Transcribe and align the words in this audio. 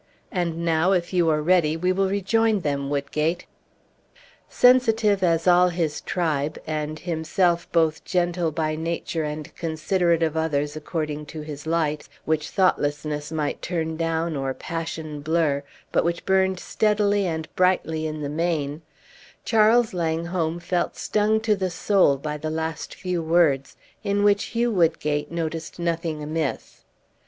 And 0.31 0.65
now, 0.65 0.93
if 0.93 1.13
you 1.13 1.29
are 1.29 1.43
ready, 1.43 1.77
we 1.77 1.91
will 1.91 2.09
join 2.21 2.61
them, 2.61 2.89
Woodgate." 2.89 3.45
Sensitive 4.49 5.21
as 5.21 5.45
all 5.47 5.69
his 5.69 6.01
tribe, 6.01 6.57
and 6.65 6.97
himself 6.97 7.71
both 7.71 8.03
gentle 8.03 8.51
by 8.51 8.75
nature 8.75 9.23
and 9.23 9.53
considerate 9.55 10.23
of 10.23 10.35
others 10.35 10.75
according 10.75 11.27
to 11.27 11.41
his 11.41 11.67
lights, 11.67 12.09
which 12.25 12.49
thoughtlessness 12.49 13.31
might 13.31 13.61
turn 13.61 13.95
down 13.95 14.35
or 14.35 14.55
passion 14.55 15.21
blur, 15.21 15.61
but 15.91 16.03
which 16.03 16.25
burned 16.25 16.59
steadily 16.59 17.27
and 17.27 17.47
brightly 17.55 18.07
in 18.07 18.21
the 18.21 18.27
main, 18.27 18.81
Charles 19.45 19.93
Langholm 19.93 20.59
felt 20.59 20.95
stung 20.95 21.39
to 21.41 21.55
the 21.55 21.69
soul 21.69 22.17
by 22.17 22.37
the 22.37 22.49
last 22.49 22.95
few 22.95 23.21
words, 23.21 23.77
in 24.03 24.23
which 24.23 24.45
Hugh 24.45 24.71
Woodgate 24.71 25.31
noticed 25.31 25.77
nothing 25.77 26.23
amiss. 26.23 26.85